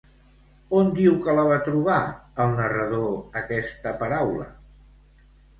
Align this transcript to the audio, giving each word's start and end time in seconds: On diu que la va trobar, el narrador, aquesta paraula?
On 0.77 0.87
diu 0.99 1.17
que 1.27 1.35
la 1.39 1.43
va 1.49 1.57
trobar, 1.67 1.99
el 2.45 2.57
narrador, 2.63 3.07
aquesta 3.43 3.95
paraula? 4.03 4.49